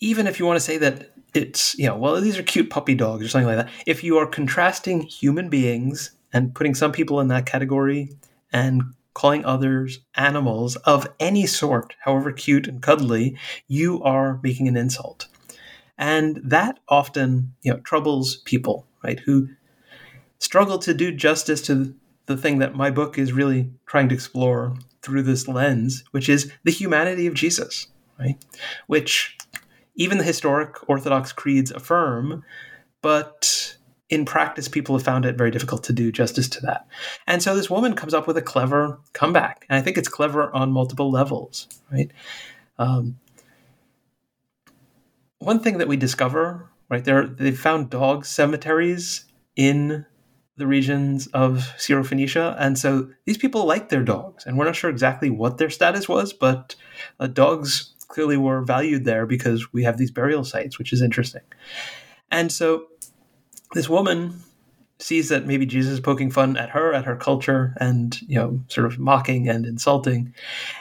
[0.01, 2.95] Even if you want to say that it's, you know, well, these are cute puppy
[2.95, 7.19] dogs or something like that, if you are contrasting human beings and putting some people
[7.21, 8.11] in that category
[8.53, 8.83] and
[9.19, 15.27] calling others animals of any sort, however cute and cuddly, you are making an insult.
[15.99, 19.49] And that often, you know, troubles people, right, who
[20.39, 24.77] struggle to do justice to the thing that my book is really trying to explore
[25.03, 27.89] through this lens, which is the humanity of Jesus,
[28.21, 28.37] right?
[28.87, 29.37] Which
[29.97, 32.45] even the historic Orthodox creeds affirm,
[33.03, 33.78] but
[34.11, 36.87] in practice, people have found it very difficult to do justice to that.
[37.27, 39.67] And so this woman comes up with a clever comeback.
[39.69, 42.11] And I think it's clever on multiple levels, right?
[42.79, 43.19] Um,
[45.39, 49.25] one thing that we discover, right there, they found dog cemeteries
[49.57, 50.07] in
[50.57, 54.91] the regions of Syrophoenicia, and so these people liked their dogs, and we're not sure
[54.91, 56.75] exactly what their status was, but
[57.21, 61.43] uh, dogs clearly were valued there because we have these burial sites, which is interesting.
[62.31, 62.89] And so
[63.73, 64.41] this woman
[64.99, 68.61] sees that maybe Jesus is poking fun at her, at her culture, and you know,
[68.69, 70.35] sort of mocking and insulting,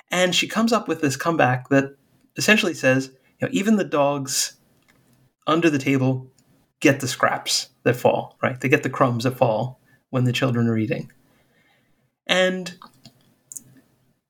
[0.09, 1.95] and she comes up with this comeback that
[2.35, 4.53] essentially says, you know, even the dogs
[5.45, 6.27] under the table
[6.79, 8.59] get the scraps that fall, right?
[8.59, 11.11] They get the crumbs that fall when the children are eating.
[12.27, 12.77] And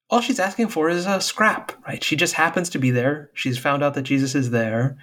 [0.09, 2.03] all she's asking for is a scrap, right?
[2.03, 3.29] She just happens to be there.
[3.33, 4.97] She's found out that Jesus is there.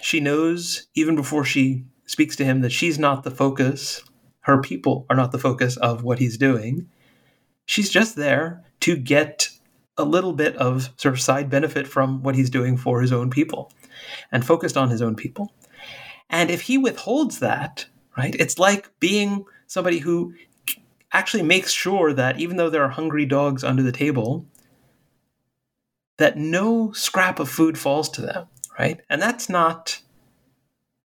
[0.00, 4.02] She knows, even before she speaks to him, that she's not the focus.
[4.40, 6.88] Her people are not the focus of what he's doing.
[7.66, 9.48] She's just there to get
[9.96, 13.30] a little bit of sort of side benefit from what he's doing for his own
[13.30, 13.72] people
[14.32, 15.52] and focused on his own people.
[16.28, 17.86] And if he withholds that,
[18.16, 20.34] right, it's like being somebody who
[21.12, 24.46] actually makes sure that even though there are hungry dogs under the table,
[26.18, 28.46] that no scrap of food falls to them,
[28.78, 29.00] right?
[29.08, 30.00] And that's not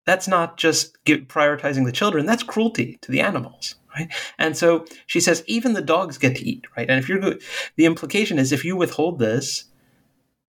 [0.07, 4.11] that's not just prioritizing the children, that's cruelty to the animals, right?
[4.39, 6.89] And so she says even the dogs get to eat, right?
[6.89, 7.43] And if you're good
[7.75, 9.65] the implication is if you withhold this,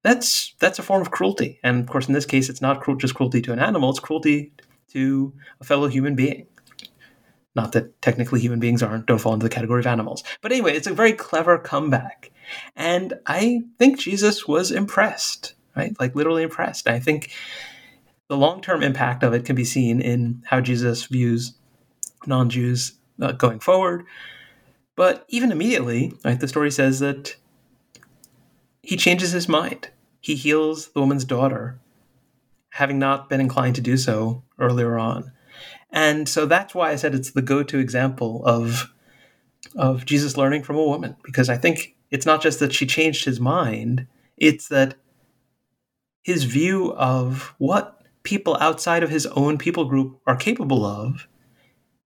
[0.03, 1.59] that's that's a form of cruelty.
[1.63, 4.53] And of course, in this case, it's not just cruelty to an animal; it's cruelty
[4.93, 6.47] to a fellow human being.
[7.55, 10.75] Not that technically human beings aren't don't fall into the category of animals, but anyway,
[10.75, 12.31] it's a very clever comeback,
[12.75, 15.99] and I think Jesus was impressed, right?
[15.99, 16.87] Like literally impressed.
[16.87, 17.31] I think
[18.29, 21.53] the long term impact of it can be seen in how Jesus views
[22.25, 24.05] non Jews uh, going forward.
[24.95, 27.35] But even immediately, right, the story says that
[28.81, 29.89] he changes his mind.
[30.19, 31.79] He heals the woman's daughter,
[32.71, 35.31] having not been inclined to do so earlier on.
[35.91, 38.91] And so that's why I said it's the go to example of,
[39.75, 43.25] of Jesus learning from a woman, because I think it's not just that she changed
[43.25, 44.95] his mind, it's that
[46.23, 47.96] his view of what
[48.27, 51.29] people outside of his own people group are capable of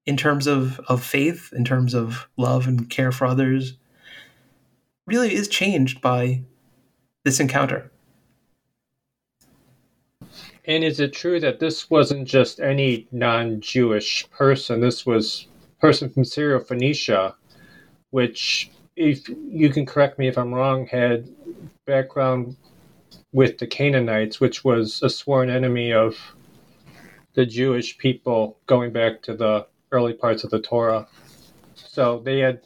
[0.05, 3.75] in terms of, of faith, in terms of love and care for others,
[5.07, 6.43] really is changed by
[7.23, 7.91] this encounter.
[10.65, 14.79] And is it true that this wasn't just any non-Jewish person?
[14.79, 15.47] This was
[15.79, 17.33] person from Syro-Phoenicia,
[18.11, 21.27] which, if you can correct me if I'm wrong, had
[21.87, 22.57] background
[23.31, 26.17] with the Canaanites, which was a sworn enemy of
[27.33, 31.07] the Jewish people going back to the early parts of the Torah.
[31.75, 32.61] So they had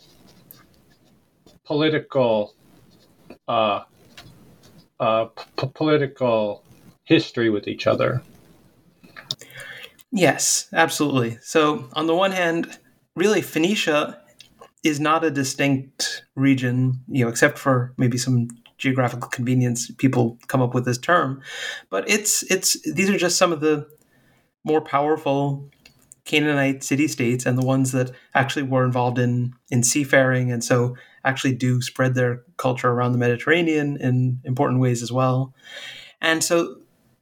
[1.66, 2.56] political,
[3.48, 3.82] uh,
[5.00, 6.64] uh, p- political
[7.04, 8.24] history with each other.
[10.12, 11.38] Yes, absolutely.
[11.42, 12.80] So on the one hand,
[13.16, 14.22] really Phoenicia
[14.84, 20.62] is not a distinct region, you know, except for maybe some geographical convenience people come
[20.62, 21.42] up with this term,
[21.90, 23.88] but it's it's these are just some of the
[24.64, 25.70] more powerful
[26.26, 30.96] Canaanite city states and the ones that actually were involved in in seafaring and so
[31.24, 35.54] actually do spread their culture around the Mediterranean in important ways as well.
[36.22, 36.78] And so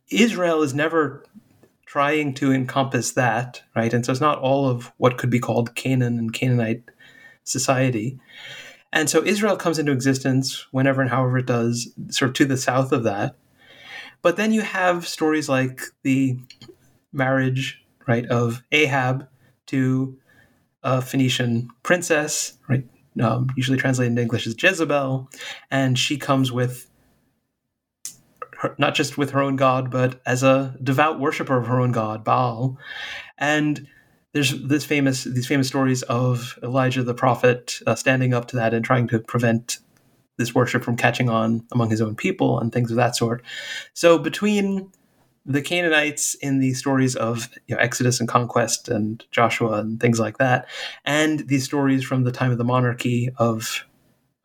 [0.10, 1.26] Israel is never
[1.86, 3.94] trying to encompass that, right?
[3.94, 6.84] And so it's not all of what could be called Canaan and Canaanite
[7.44, 8.20] society.
[8.94, 12.58] And so Israel comes into existence whenever and however it does, sort of to the
[12.58, 13.36] south of that.
[14.22, 16.38] But then you have stories like the
[17.12, 19.28] marriage right, of Ahab
[19.68, 20.18] to
[20.84, 22.88] a Phoenician princess, right,
[23.20, 25.28] um, usually translated into English as Jezebel,
[25.72, 26.88] and she comes with
[28.58, 31.92] her, not just with her own god, but as a devout worshiper of her own
[31.92, 32.78] god, Baal,
[33.40, 33.88] and
[34.34, 38.74] there's this famous these famous stories of Elijah the prophet uh, standing up to that
[38.74, 39.80] and trying to prevent
[40.38, 43.44] this worship from catching on among his own people and things of that sort.
[43.94, 44.92] So between
[45.46, 50.20] the Canaanites in the stories of you know, Exodus and conquest and Joshua and things
[50.20, 50.68] like that,
[51.06, 53.86] and these stories from the time of the monarchy of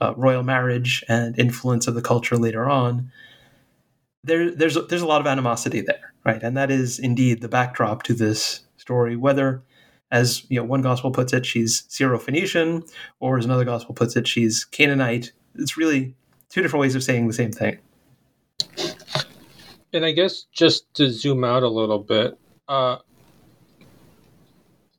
[0.01, 3.11] uh, royal marriage and influence of the culture later on,
[4.24, 6.42] there, there's there's a lot of animosity there, right?
[6.42, 9.16] And that is indeed the backdrop to this story.
[9.16, 9.62] Whether,
[10.11, 12.85] as you know, one gospel puts it, she's Syro-Phoenician,
[13.21, 15.33] or as another gospel puts it, she's Canaanite.
[15.55, 16.14] It's really
[16.49, 17.79] two different ways of saying the same thing.
[19.92, 22.99] And I guess just to zoom out a little bit, uh,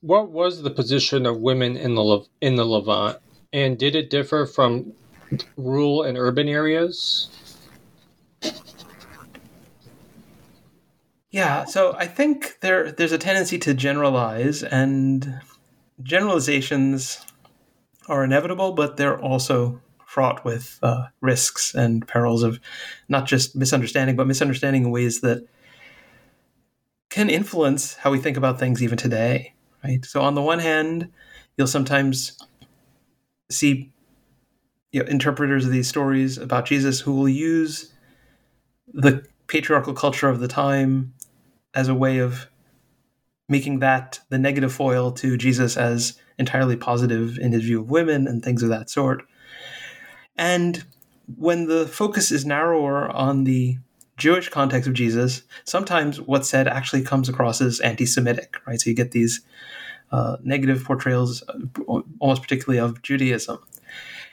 [0.01, 3.17] what was the position of women in the in the Levant,
[3.51, 4.93] and did it differ from
[5.57, 7.29] rural and urban areas?
[11.31, 15.41] Yeah, so I think there there's a tendency to generalize, and
[16.01, 17.23] generalizations
[18.07, 22.59] are inevitable, but they're also fraught with uh, risks and perils of
[23.07, 25.47] not just misunderstanding, but misunderstanding in ways that
[27.09, 29.53] can influence how we think about things even today.
[29.83, 30.03] Right.
[30.03, 31.11] So on the one hand,
[31.57, 32.37] you'll sometimes
[33.51, 33.91] see
[34.91, 37.93] you know, interpreters of these stories about Jesus who will use
[38.91, 41.13] the patriarchal culture of the time
[41.73, 42.47] as a way of
[43.47, 48.27] making that the negative foil to Jesus as entirely positive in his view of women
[48.27, 49.23] and things of that sort.
[50.37, 50.83] And
[51.37, 53.77] when the focus is narrower on the
[54.17, 58.79] Jewish context of Jesus, sometimes what's said actually comes across as anti Semitic, right?
[58.79, 59.41] So you get these
[60.11, 63.59] uh, negative portrayals, uh, almost particularly of Judaism.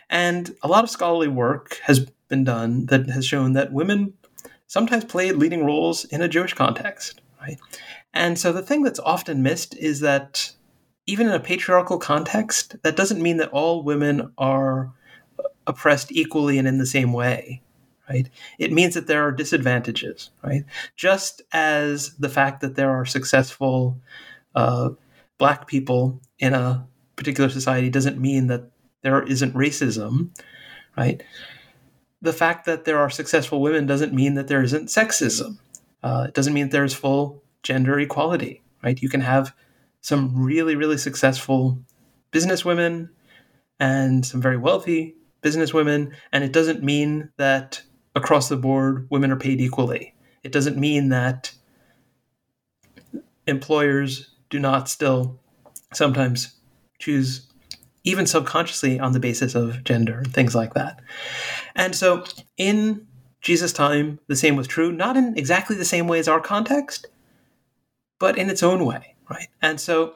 [0.09, 4.15] And a lot of scholarly work has been done that has shown that women
[4.67, 7.59] sometimes played leading roles in a Jewish context, right?
[8.15, 10.53] And so the thing that's often missed is that
[11.07, 14.93] even in a patriarchal context, that doesn't mean that all women are
[15.67, 17.63] oppressed equally and in the same way
[18.09, 18.29] right?
[18.59, 20.65] It means that there are disadvantages right?
[20.97, 24.01] Just as the fact that there are successful
[24.55, 24.91] uh,
[25.39, 28.71] black people in a particular society doesn't mean that
[29.03, 30.31] there isn't racism
[30.97, 31.23] right?
[32.23, 35.59] The fact that there are successful women doesn't mean that there isn't sexism
[36.07, 39.55] uh, it doesn't mean there's full gender equality right you can have
[40.01, 41.79] some really really successful
[42.31, 43.11] business women
[43.79, 47.83] and some very wealthy businesswomen, and it doesn't mean that
[48.15, 50.15] across the board women are paid equally.
[50.43, 51.53] It doesn't mean that
[53.47, 55.39] employers do not still
[55.93, 56.57] sometimes
[56.99, 57.47] choose
[58.05, 61.01] even subconsciously on the basis of gender and things like that.
[61.75, 62.25] And so
[62.57, 63.07] in
[63.41, 67.07] Jesus' time, the same was true, not in exactly the same way as our context,
[68.19, 69.49] but in its own way, right?
[69.63, 70.15] And so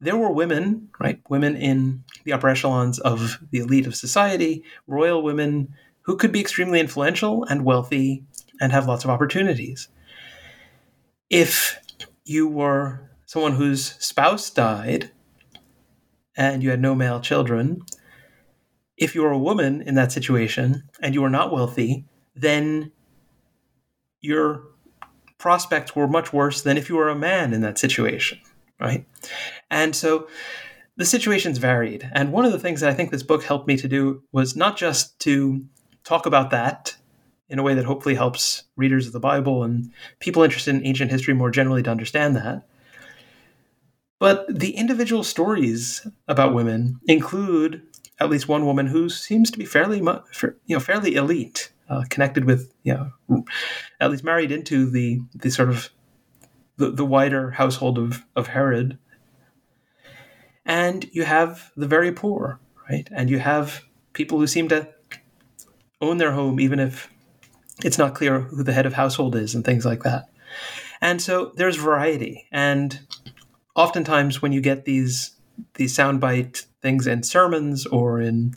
[0.00, 1.20] there were women, right?
[1.28, 6.40] Women in the upper echelons of the elite of society, royal women who could be
[6.40, 8.24] extremely influential and wealthy
[8.60, 9.88] and have lots of opportunities.
[11.30, 11.78] If
[12.24, 15.10] you were someone whose spouse died
[16.36, 17.82] and you had no male children,
[18.96, 22.04] if you were a woman in that situation and you were not wealthy,
[22.34, 22.92] then
[24.20, 24.62] your
[25.38, 28.38] prospects were much worse than if you were a man in that situation,
[28.80, 29.06] right?
[29.70, 30.28] And so
[30.96, 32.08] the situations varied.
[32.12, 34.54] And one of the things that I think this book helped me to do was
[34.54, 35.64] not just to
[36.04, 36.94] talk about that
[37.48, 41.10] in a way that hopefully helps readers of the Bible and people interested in ancient
[41.10, 42.66] history more generally to understand that.
[44.18, 47.82] But the individual stories about women include
[48.20, 52.44] at least one woman who seems to be fairly, you know, fairly elite, uh, connected
[52.44, 53.44] with, you know,
[54.00, 55.90] at least married into the the sort of
[56.76, 58.98] the, the wider household of of Herod.
[60.64, 63.08] And you have the very poor, right?
[63.10, 64.88] And you have people who seem to
[66.00, 67.10] own their home, even if
[67.84, 70.30] it's not clear who the head of household is and things like that.
[71.00, 72.46] And so there's variety.
[72.52, 73.00] And
[73.74, 75.32] oftentimes when you get these
[75.74, 78.54] these soundbite things in sermons or in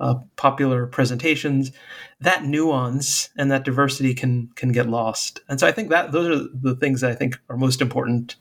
[0.00, 1.72] uh, popular presentations,
[2.20, 5.40] that nuance and that diversity can can get lost.
[5.48, 8.36] And so I think that those are the things that I think are most important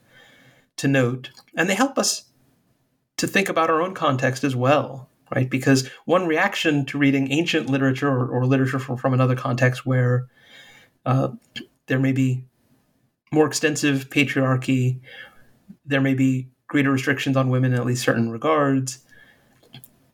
[0.77, 2.25] to note, and they help us
[3.17, 5.49] to think about our own context as well right?
[5.49, 10.27] Because one reaction to reading ancient literature or, or literature from, from, another context where
[11.05, 11.29] uh,
[11.87, 12.43] there may be
[13.31, 14.99] more extensive patriarchy,
[15.85, 18.99] there may be greater restrictions on women in at least certain regards.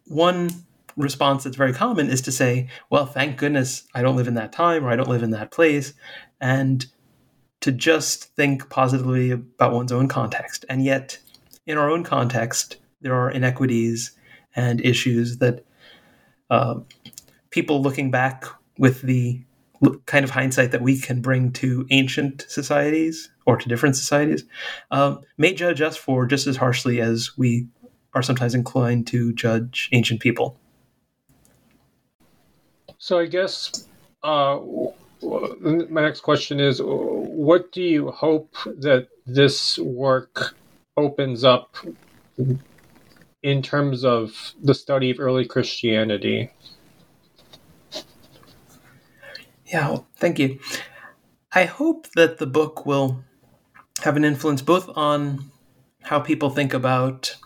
[0.06, 0.50] One
[0.98, 4.52] response that's very common is to say, well, thank goodness I don't live in that
[4.52, 5.93] time or I don't live in that place.
[6.41, 6.86] And
[7.62, 10.66] to just think positively about one's own context.
[10.70, 11.20] And yet,
[11.66, 14.12] in our own context, there are inequities
[14.56, 15.64] and issues that
[16.50, 16.76] uh,
[17.50, 18.45] people looking back
[18.78, 19.41] with the
[20.06, 24.43] kind of hindsight that we can bring to ancient societies or to different societies
[24.89, 27.68] um, may judge us for just as harshly as we
[28.14, 30.60] are sometimes inclined to judge ancient people.
[33.08, 33.88] So I guess
[34.22, 34.60] uh,
[35.22, 40.58] my next question is what do you hope that this work
[40.97, 41.78] opens up
[43.41, 46.51] in terms of the study of early Christianity?
[49.68, 50.60] Yeah, well, thank you.
[51.53, 53.24] I hope that the book will
[54.01, 55.49] have an influence both on
[56.01, 57.38] how people think about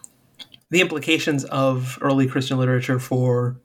[0.72, 3.62] the implications of early Christian literature for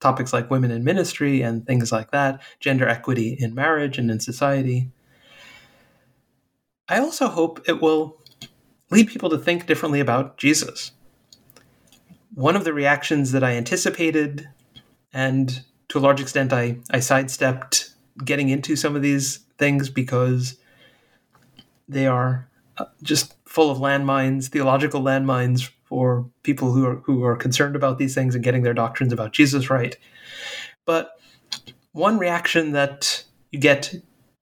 [0.00, 4.20] topics like women in ministry and things like that, gender equity in marriage and in
[4.20, 4.90] society.
[6.88, 8.16] I also hope it will
[8.90, 10.92] lead people to think differently about Jesus
[12.38, 14.48] one of the reactions that I anticipated,
[15.12, 17.90] and to a large extent, I, I sidestepped
[18.24, 20.56] getting into some of these things because
[21.88, 27.36] they are uh, just full of landmines, theological landmines for people who are who are
[27.36, 29.96] concerned about these things and getting their doctrines about Jesus right.
[30.84, 31.12] But
[31.92, 33.94] one reaction that you get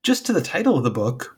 [0.03, 1.37] just to the title of the book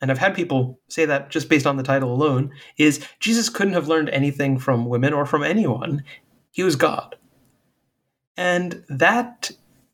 [0.00, 3.74] and I've had people say that just based on the title alone, is Jesus couldn't
[3.74, 6.02] have learned anything from women or from anyone.
[6.50, 7.16] He was God.
[8.36, 9.50] And that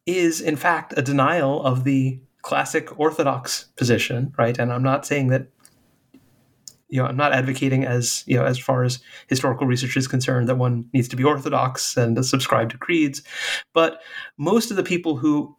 [0.07, 4.57] is, in fact, a denial of the classic Orthodox position, right?
[4.57, 5.49] And I'm not saying that,
[6.89, 10.49] you know, I'm not advocating as, you know, as far as historical research is concerned,
[10.49, 13.23] that one needs to be Orthodox and subscribe to creeds.
[13.73, 14.01] But
[14.39, 15.57] most of the people who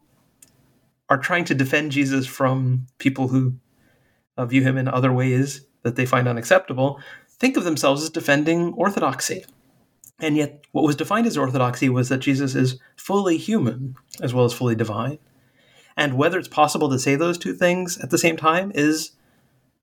[1.08, 3.54] are trying to defend Jesus from people who
[4.36, 8.72] uh, view him in other ways that they find unacceptable, think of themselves as defending
[8.74, 9.44] orthodoxy.
[10.20, 14.44] And yet, what was defined as orthodoxy was that Jesus is fully human as well
[14.44, 15.18] as fully divine.
[15.96, 19.12] And whether it's possible to say those two things at the same time is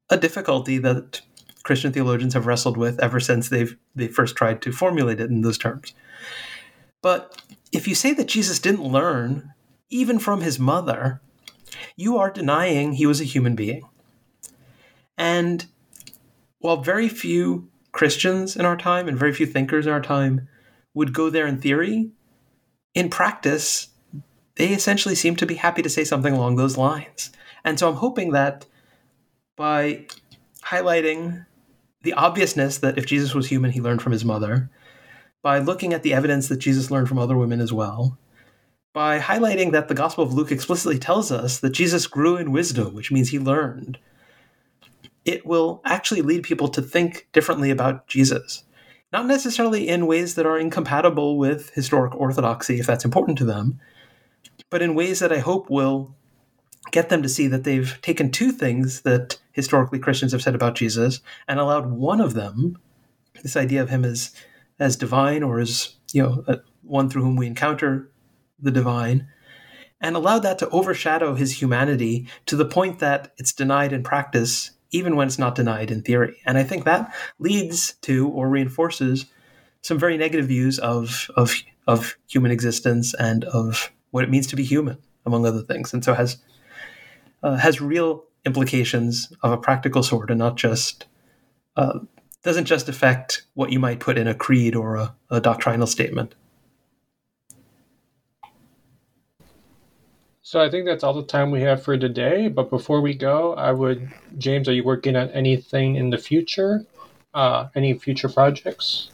[0.10, 1.22] a difficulty that
[1.66, 5.42] Christian theologians have wrestled with ever since they've they first tried to formulate it in
[5.42, 5.94] those terms.
[7.02, 7.42] But
[7.72, 9.52] if you say that Jesus didn't learn
[9.90, 11.22] even from his mother,
[11.96, 13.82] you are denying he was a human being.
[15.18, 15.66] And
[16.60, 20.48] while very few Christians in our time and very few thinkers in our time
[20.94, 22.12] would go there in theory,
[22.94, 23.90] in practice,
[24.56, 27.32] they essentially seem to be happy to say something along those lines.
[27.64, 28.66] And so I'm hoping that
[29.56, 30.06] by
[30.64, 31.46] highlighting
[32.06, 34.70] the obviousness that if Jesus was human, he learned from his mother,
[35.42, 38.18] by looking at the evidence that Jesus learned from other women as well,
[38.94, 42.94] by highlighting that the Gospel of Luke explicitly tells us that Jesus grew in wisdom,
[42.94, 43.98] which means he learned,
[45.26, 48.64] it will actually lead people to think differently about Jesus.
[49.12, 53.80] Not necessarily in ways that are incompatible with historic orthodoxy, if that's important to them,
[54.70, 56.16] but in ways that I hope will
[56.92, 60.76] get them to see that they've taken two things that historically Christians have said about
[60.76, 62.78] Jesus and allowed one of them,
[63.42, 64.36] this idea of him as
[64.78, 68.12] as divine or as you know uh, one through whom we encounter
[68.60, 69.28] the divine,
[70.02, 74.72] and allowed that to overshadow his humanity to the point that it's denied in practice,
[74.92, 76.36] even when it's not denied in theory.
[76.46, 79.26] And I think that leads to or reinforces
[79.82, 81.56] some very negative views of of
[81.88, 85.94] of human existence and of what it means to be human, among other things.
[85.94, 86.40] And so has
[87.42, 91.06] uh, has real implications of a practical sort and not just
[91.76, 92.00] uh,
[92.44, 96.36] doesn't just affect what you might put in a creed or a, a doctrinal statement.
[100.42, 102.50] So I think that's all the time we have for today.
[102.50, 106.86] But before we go, I would, James, are you working on anything in the future?
[107.34, 109.10] Uh, any future projects?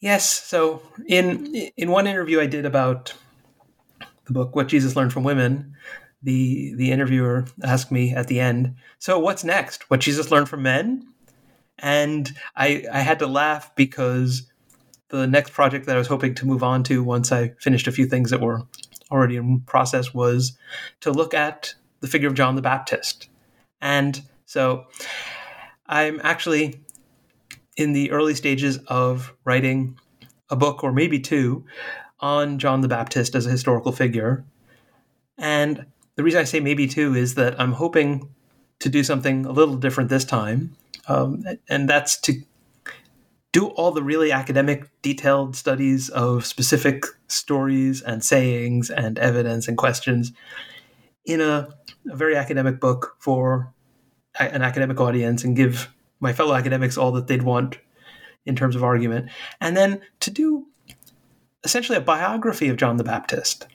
[0.00, 0.28] Yes.
[0.28, 3.12] So in in one interview I did about
[4.26, 5.76] the book What Jesus Learned from Women,
[6.22, 9.88] the the interviewer asked me at the end, "So what's next?
[9.90, 11.06] What Jesus learned from men?"
[11.78, 14.50] And I I had to laugh because
[15.08, 17.92] the next project that I was hoping to move on to once I finished a
[17.92, 18.62] few things that were
[19.10, 20.56] already in process was
[21.00, 23.28] to look at the figure of John the Baptist.
[23.80, 24.86] And so
[25.86, 26.80] I'm actually
[27.76, 29.98] in the early stages of writing
[30.50, 31.64] a book or maybe two
[32.20, 34.44] on John the Baptist as a historical figure.
[35.36, 35.86] And
[36.16, 38.28] the reason I say maybe two is that I'm hoping
[38.80, 40.76] to do something a little different this time.
[41.08, 42.34] Um, and that's to
[43.52, 49.76] do all the really academic, detailed studies of specific stories and sayings and evidence and
[49.76, 50.32] questions
[51.24, 51.68] in a,
[52.10, 53.72] a very academic book for
[54.40, 57.78] an academic audience and give my fellow academics all that they'd want
[58.46, 59.30] in terms of argument.
[59.60, 60.66] And then to do
[61.64, 63.66] essentially a biography of John the Baptist.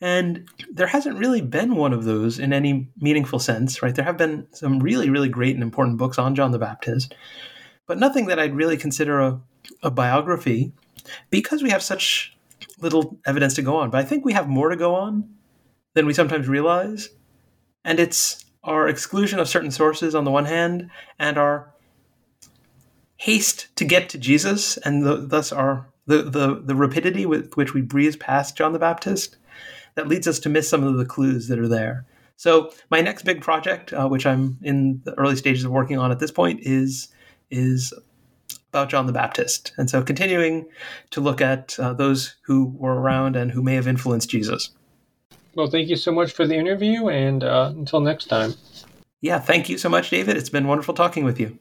[0.00, 3.94] And there hasn't really been one of those in any meaningful sense, right?
[3.94, 7.14] There have been some really, really great and important books on John the Baptist,
[7.86, 9.40] but nothing that I'd really consider a,
[9.82, 10.72] a biography
[11.30, 12.36] because we have such
[12.80, 13.90] little evidence to go on.
[13.90, 15.28] But I think we have more to go on
[15.94, 17.10] than we sometimes realize.
[17.84, 21.72] And it's our exclusion of certain sources on the one hand, and our
[23.16, 27.72] haste to get to Jesus, and the, thus our the, the, the rapidity with which
[27.72, 29.36] we breeze past John the Baptist
[30.00, 32.06] that leads us to miss some of the clues that are there.
[32.36, 36.10] So my next big project, uh, which I'm in the early stages of working on
[36.10, 37.08] at this point, is
[37.50, 37.92] is
[38.70, 40.66] about John the Baptist, and so continuing
[41.10, 44.70] to look at uh, those who were around and who may have influenced Jesus.
[45.54, 48.54] Well, thank you so much for the interview, and uh, until next time.
[49.20, 50.38] Yeah, thank you so much, David.
[50.38, 51.58] It's been wonderful talking with you.